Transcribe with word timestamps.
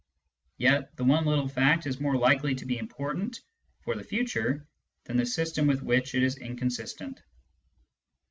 Yet 0.57 0.95
the 0.97 1.03
one 1.03 1.27
little 1.27 1.47
fact 1.47 1.85
is 1.85 1.99
more 1.99 2.17
likely 2.17 2.55
to 2.55 2.65
be 2.65 2.79
important 2.79 3.39
for 3.83 3.93
the 3.93 4.03
future 4.03 4.67
than 5.03 5.15
the 5.15 5.27
system 5.27 5.67
with 5.67 5.83
which 5.83 6.15
it 6.15 6.23
is 6.23 6.37
inconsistent. 6.37 7.21